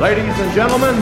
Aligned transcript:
Ladies 0.00 0.30
and 0.40 0.54
gentlemen, 0.54 0.94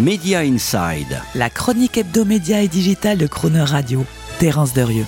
Media 0.00 0.40
Inside. 0.40 1.22
La 1.36 1.48
chronique 1.48 1.96
hebdomédia 1.96 2.60
et 2.60 2.66
digitale 2.66 3.18
de 3.18 3.28
Croner 3.28 3.62
Radio. 3.62 4.04
Terence 4.40 4.74
Derieux. 4.74 5.06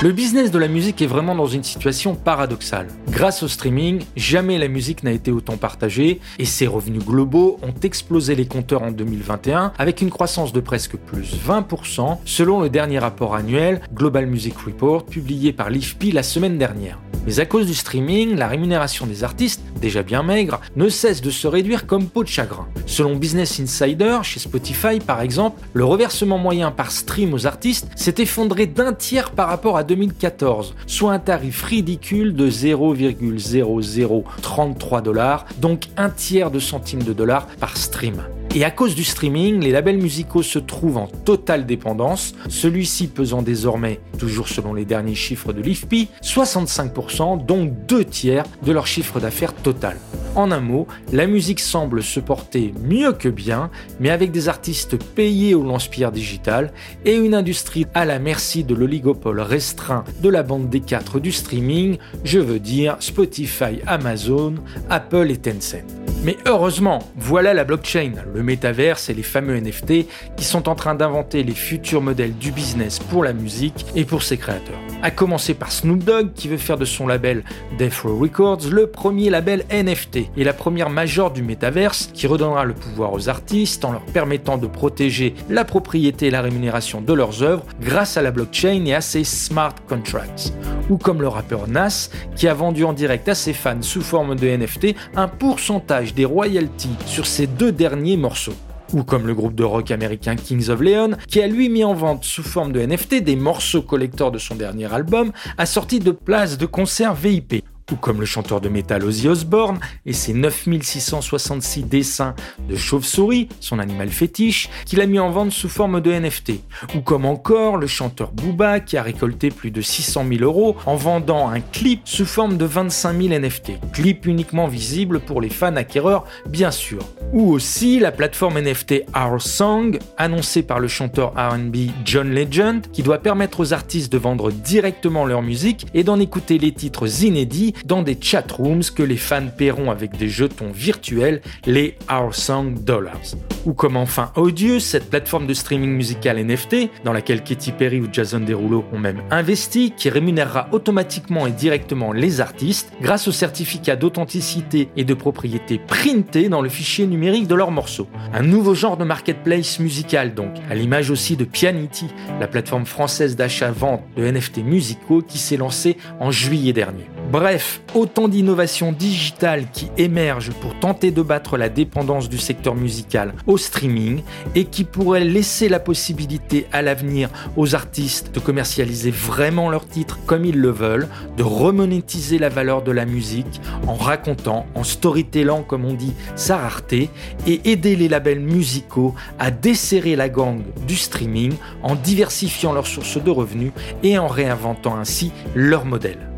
Le 0.00 0.12
business 0.12 0.52
de 0.52 0.60
la 0.60 0.68
musique 0.68 1.02
est 1.02 1.08
vraiment 1.08 1.34
dans 1.34 1.48
une 1.48 1.64
situation 1.64 2.14
paradoxale. 2.14 2.86
Grâce 3.08 3.42
au 3.42 3.48
streaming, 3.48 4.04
jamais 4.14 4.58
la 4.58 4.68
musique 4.68 5.02
n'a 5.02 5.10
été 5.10 5.32
autant 5.32 5.56
partagée 5.56 6.20
et 6.38 6.44
ses 6.44 6.68
revenus 6.68 7.04
globaux 7.04 7.58
ont 7.64 7.74
explosé 7.82 8.36
les 8.36 8.46
compteurs 8.46 8.82
en 8.82 8.92
2021 8.92 9.72
avec 9.76 10.02
une 10.02 10.10
croissance 10.10 10.52
de 10.52 10.60
presque 10.60 10.96
plus 10.96 11.34
20% 11.34 12.18
selon 12.24 12.60
le 12.60 12.70
dernier 12.70 13.00
rapport 13.00 13.34
annuel 13.34 13.80
Global 13.92 14.26
Music 14.26 14.56
Report 14.56 15.04
publié 15.04 15.52
par 15.52 15.68
l'IFPI 15.68 16.12
la 16.12 16.22
semaine 16.22 16.58
dernière. 16.58 17.00
Mais 17.26 17.40
à 17.40 17.46
cause 17.46 17.66
du 17.66 17.74
streaming, 17.74 18.36
la 18.36 18.48
rémunération 18.48 19.06
des 19.06 19.24
artistes, 19.24 19.62
déjà 19.80 20.02
bien 20.02 20.22
maigre, 20.22 20.60
ne 20.76 20.88
cesse 20.88 21.20
de 21.20 21.30
se 21.30 21.46
réduire 21.46 21.86
comme 21.86 22.06
peau 22.06 22.24
de 22.24 22.28
chagrin. 22.28 22.66
Selon 22.86 23.16
Business 23.16 23.60
Insider, 23.60 24.18
chez 24.22 24.40
Spotify 24.40 24.98
par 24.98 25.20
exemple, 25.20 25.60
le 25.72 25.84
reversement 25.84 26.38
moyen 26.38 26.70
par 26.70 26.90
stream 26.90 27.34
aux 27.34 27.46
artistes 27.46 27.88
s'est 27.96 28.14
effondré 28.18 28.66
d'un 28.66 28.92
tiers 28.92 29.30
par 29.30 29.48
rapport 29.48 29.76
à 29.76 29.84
2014, 29.84 30.74
soit 30.86 31.12
un 31.12 31.18
tarif 31.18 31.62
ridicule 31.62 32.34
de 32.34 32.50
0,0033 32.50 35.02
dollars, 35.02 35.46
donc 35.60 35.88
un 35.96 36.10
tiers 36.10 36.50
de 36.50 36.58
centimes 36.58 37.02
de 37.02 37.12
dollars 37.12 37.46
par 37.60 37.76
stream. 37.76 38.22
Et 38.54 38.64
à 38.64 38.70
cause 38.70 38.94
du 38.94 39.02
streaming, 39.02 39.60
les 39.60 39.70
labels 39.70 39.96
musicaux 39.96 40.42
se 40.42 40.58
trouvent 40.58 40.98
en 40.98 41.06
totale 41.06 41.64
dépendance, 41.64 42.34
celui-ci 42.50 43.06
pesant 43.06 43.40
désormais, 43.40 44.00
toujours 44.18 44.48
selon 44.48 44.74
les 44.74 44.84
derniers 44.84 45.14
chiffres 45.14 45.54
de 45.54 45.62
l'IFPI, 45.62 46.08
65%, 46.22 47.46
donc 47.46 47.72
deux 47.86 48.04
tiers 48.04 48.44
de 48.62 48.72
leur 48.72 48.86
chiffre 48.86 49.20
d'affaires 49.20 49.54
total. 49.54 49.96
En 50.34 50.50
un 50.50 50.60
mot, 50.60 50.86
la 51.12 51.26
musique 51.26 51.60
semble 51.60 52.02
se 52.02 52.20
porter 52.20 52.74
mieux 52.84 53.12
que 53.12 53.30
bien, 53.30 53.70
mais 54.00 54.10
avec 54.10 54.32
des 54.32 54.50
artistes 54.50 55.02
payés 55.02 55.54
au 55.54 55.62
lance-pierre 55.62 56.12
digital 56.12 56.74
et 57.06 57.16
une 57.16 57.34
industrie 57.34 57.86
à 57.94 58.04
la 58.04 58.18
merci 58.18 58.64
de 58.64 58.74
l'oligopole 58.74 59.40
restreint 59.40 60.04
de 60.22 60.28
la 60.28 60.42
bande 60.42 60.68
des 60.68 60.80
quatre 60.80 61.20
du 61.20 61.32
streaming, 61.32 61.96
je 62.22 62.38
veux 62.38 62.60
dire 62.60 62.96
Spotify, 63.00 63.80
Amazon, 63.86 64.56
Apple 64.90 65.30
et 65.30 65.38
Tencent. 65.38 66.01
Mais 66.24 66.36
heureusement, 66.46 67.00
voilà 67.16 67.52
la 67.52 67.64
blockchain, 67.64 68.12
le 68.32 68.42
métaverse 68.44 69.10
et 69.10 69.14
les 69.14 69.24
fameux 69.24 69.58
NFT 69.58 70.06
qui 70.36 70.44
sont 70.44 70.68
en 70.68 70.76
train 70.76 70.94
d'inventer 70.94 71.42
les 71.42 71.54
futurs 71.54 72.00
modèles 72.00 72.36
du 72.36 72.52
business 72.52 73.00
pour 73.00 73.24
la 73.24 73.32
musique 73.32 73.84
et 73.96 74.04
pour 74.04 74.22
ses 74.22 74.36
créateurs. 74.36 74.78
A 75.02 75.10
commencer 75.10 75.54
par 75.54 75.72
Snoop 75.72 76.04
Dogg 76.04 76.32
qui 76.32 76.46
veut 76.46 76.58
faire 76.58 76.78
de 76.78 76.84
son 76.84 77.08
label 77.08 77.42
Death 77.76 77.96
Row 78.04 78.16
Records 78.16 78.70
le 78.70 78.86
premier 78.86 79.30
label 79.30 79.64
NFT 79.72 80.30
et 80.36 80.44
la 80.44 80.52
première 80.52 80.90
major 80.90 81.32
du 81.32 81.42
métaverse 81.42 82.10
qui 82.14 82.28
redonnera 82.28 82.64
le 82.64 82.74
pouvoir 82.74 83.12
aux 83.12 83.28
artistes 83.28 83.84
en 83.84 83.90
leur 83.90 84.04
permettant 84.04 84.58
de 84.58 84.68
protéger 84.68 85.34
la 85.50 85.64
propriété 85.64 86.28
et 86.28 86.30
la 86.30 86.42
rémunération 86.42 87.00
de 87.00 87.12
leurs 87.12 87.42
œuvres 87.42 87.66
grâce 87.80 88.16
à 88.16 88.22
la 88.22 88.30
blockchain 88.30 88.84
et 88.86 88.94
à 88.94 89.00
ses 89.00 89.24
smart 89.24 89.74
contracts. 89.88 90.52
Ou 90.92 90.98
comme 90.98 91.22
le 91.22 91.28
rappeur 91.28 91.68
Nas 91.68 92.10
qui 92.36 92.48
a 92.48 92.52
vendu 92.52 92.84
en 92.84 92.92
direct 92.92 93.26
à 93.26 93.34
ses 93.34 93.54
fans 93.54 93.80
sous 93.80 94.02
forme 94.02 94.36
de 94.36 94.46
NFT 94.46 94.94
un 95.16 95.26
pourcentage 95.26 96.12
des 96.12 96.26
royalties 96.26 96.98
sur 97.06 97.26
ses 97.26 97.46
deux 97.46 97.72
derniers 97.72 98.18
morceaux. 98.18 98.52
Ou 98.92 99.02
comme 99.02 99.26
le 99.26 99.32
groupe 99.32 99.54
de 99.54 99.64
rock 99.64 99.90
américain 99.90 100.36
Kings 100.36 100.68
of 100.68 100.82
Leon, 100.82 101.12
qui 101.28 101.40
a 101.40 101.46
lui 101.46 101.70
mis 101.70 101.82
en 101.82 101.94
vente 101.94 102.24
sous 102.24 102.42
forme 102.42 102.72
de 102.72 102.84
NFT 102.84 103.22
des 103.22 103.36
morceaux 103.36 103.80
collecteurs 103.80 104.32
de 104.32 104.36
son 104.36 104.54
dernier 104.54 104.92
album, 104.92 105.32
assortis 105.56 105.98
de 105.98 106.10
places 106.10 106.58
de 106.58 106.66
concert 106.66 107.14
VIP 107.14 107.64
ou 107.90 107.96
comme 107.96 108.20
le 108.20 108.26
chanteur 108.26 108.60
de 108.60 108.68
métal 108.68 109.04
Ozzy 109.04 109.28
Osbourne 109.28 109.80
et 110.06 110.12
ses 110.12 110.34
9666 110.34 111.84
dessins 111.84 112.34
de 112.68 112.76
chauve-souris, 112.76 113.48
son 113.60 113.78
animal 113.78 114.08
fétiche, 114.08 114.68
qu'il 114.86 115.00
a 115.00 115.06
mis 115.06 115.18
en 115.18 115.30
vente 115.30 115.52
sous 115.52 115.68
forme 115.68 116.00
de 116.00 116.12
NFT, 116.12 116.52
ou 116.94 117.00
comme 117.00 117.24
encore 117.24 117.76
le 117.76 117.86
chanteur 117.86 118.32
Booba 118.32 118.80
qui 118.80 118.96
a 118.96 119.02
récolté 119.02 119.50
plus 119.50 119.70
de 119.70 119.80
600 119.80 120.24
000 120.28 120.42
euros 120.42 120.76
en 120.86 120.96
vendant 120.96 121.48
un 121.48 121.60
clip 121.60 122.02
sous 122.04 122.26
forme 122.26 122.56
de 122.56 122.64
25 122.64 123.20
000 123.20 123.40
NFT, 123.40 123.72
clip 123.92 124.26
uniquement 124.26 124.68
visible 124.68 125.20
pour 125.20 125.40
les 125.40 125.50
fans 125.50 125.76
acquéreurs 125.76 126.24
bien 126.48 126.70
sûr. 126.70 127.00
Ou 127.32 127.50
aussi 127.50 127.98
la 127.98 128.12
plateforme 128.12 128.60
NFT 128.60 129.04
Our 129.16 129.40
Song, 129.40 129.98
annoncée 130.18 130.62
par 130.62 130.80
le 130.80 130.88
chanteur 130.88 131.32
RB 131.36 131.76
John 132.04 132.30
Legend, 132.30 132.86
qui 132.92 133.02
doit 133.02 133.18
permettre 133.18 133.60
aux 133.60 133.72
artistes 133.72 134.12
de 134.12 134.18
vendre 134.18 134.52
directement 134.52 135.24
leur 135.24 135.42
musique 135.42 135.86
et 135.94 136.04
d'en 136.04 136.20
écouter 136.20 136.58
les 136.58 136.72
titres 136.72 137.24
inédits 137.24 137.74
dans 137.84 138.02
des 138.02 138.16
chat 138.20 138.50
rooms 138.52 138.82
que 138.94 139.02
les 139.02 139.16
fans 139.16 139.48
paieront 139.56 139.90
avec 139.90 140.16
des 140.16 140.28
jetons 140.28 140.70
virtuels, 140.72 141.40
les 141.66 141.96
Our 142.10 142.34
Song 142.34 142.74
Dollars. 142.82 143.36
Ou 143.64 143.74
comme 143.74 143.96
enfin 143.96 144.32
Audius, 144.36 144.84
cette 144.84 145.10
plateforme 145.10 145.46
de 145.46 145.54
streaming 145.54 145.90
musical 145.90 146.44
NFT, 146.44 146.90
dans 147.04 147.12
laquelle 147.12 147.42
Katy 147.42 147.72
Perry 147.72 148.00
ou 148.00 148.08
Jason 148.10 148.40
Derulo 148.40 148.84
ont 148.92 148.98
même 148.98 149.22
investi, 149.30 149.92
qui 149.96 150.10
rémunérera 150.10 150.68
automatiquement 150.72 151.46
et 151.46 151.52
directement 151.52 152.12
les 152.12 152.40
artistes 152.40 152.92
grâce 153.00 153.28
au 153.28 153.32
certificat 153.32 153.96
d'authenticité 153.96 154.88
et 154.96 155.04
de 155.04 155.14
propriété 155.14 155.78
printé 155.78 156.48
dans 156.48 156.62
le 156.62 156.68
fichier 156.68 157.06
numérique 157.06 157.46
de 157.46 157.54
leurs 157.54 157.70
morceaux. 157.70 158.08
Un 158.32 158.42
nouveau 158.42 158.74
genre 158.74 158.96
de 158.96 159.04
marketplace 159.04 159.78
musical 159.78 160.34
donc, 160.34 160.54
à 160.70 160.74
l'image 160.74 161.10
aussi 161.10 161.36
de 161.36 161.44
Pianity, 161.44 162.06
la 162.40 162.48
plateforme 162.48 162.86
française 162.86 163.36
d'achat-vente 163.36 164.02
de 164.16 164.30
NFT 164.30 164.58
musicaux 164.58 165.22
qui 165.22 165.38
s'est 165.38 165.56
lancée 165.56 165.96
en 166.20 166.30
juillet 166.30 166.72
dernier. 166.72 167.04
Bref, 167.32 167.80
autant 167.94 168.28
d'innovations 168.28 168.92
digitales 168.92 169.64
qui 169.72 169.90
émergent 169.96 170.52
pour 170.60 170.78
tenter 170.78 171.10
de 171.10 171.22
battre 171.22 171.56
la 171.56 171.70
dépendance 171.70 172.28
du 172.28 172.36
secteur 172.36 172.74
musical 172.74 173.32
au 173.46 173.56
streaming 173.56 174.22
et 174.54 174.66
qui 174.66 174.84
pourraient 174.84 175.24
laisser 175.24 175.70
la 175.70 175.80
possibilité 175.80 176.66
à 176.72 176.82
l'avenir 176.82 177.30
aux 177.56 177.74
artistes 177.74 178.34
de 178.34 178.38
commercialiser 178.38 179.10
vraiment 179.10 179.70
leurs 179.70 179.88
titres 179.88 180.18
comme 180.26 180.44
ils 180.44 180.60
le 180.60 180.68
veulent, 180.68 181.08
de 181.38 181.42
remonétiser 181.42 182.38
la 182.38 182.50
valeur 182.50 182.82
de 182.82 182.92
la 182.92 183.06
musique 183.06 183.62
en 183.86 183.94
racontant, 183.94 184.66
en 184.74 184.84
storytellant 184.84 185.62
comme 185.62 185.86
on 185.86 185.94
dit, 185.94 186.12
sa 186.36 186.58
rareté 186.58 187.08
et 187.46 187.62
aider 187.64 187.96
les 187.96 188.10
labels 188.10 188.40
musicaux 188.40 189.14
à 189.38 189.50
desserrer 189.50 190.16
la 190.16 190.28
gang 190.28 190.60
du 190.86 190.96
streaming 190.96 191.54
en 191.82 191.94
diversifiant 191.94 192.74
leurs 192.74 192.86
sources 192.86 193.16
de 193.16 193.30
revenus 193.30 193.72
et 194.02 194.18
en 194.18 194.28
réinventant 194.28 194.98
ainsi 194.98 195.32
leur 195.54 195.86
modèle. 195.86 196.31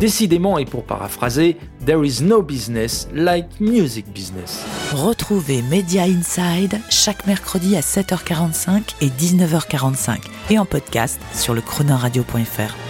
Décidément, 0.00 0.58
et 0.58 0.64
pour 0.64 0.84
paraphraser, 0.84 1.56
There 1.84 2.06
is 2.06 2.22
no 2.22 2.40
business 2.40 3.08
like 3.12 3.46
music 3.60 4.06
business. 4.12 4.64
Retrouvez 4.92 5.62
Media 5.62 6.04
Inside 6.04 6.78
chaque 6.88 7.26
mercredi 7.26 7.76
à 7.76 7.80
7h45 7.80 8.94
et 9.00 9.08
19h45 9.08 10.18
et 10.50 10.58
en 10.58 10.66
podcast 10.66 11.20
sur 11.32 11.54
le 11.54 11.62
chronoradio.fr. 11.62 12.87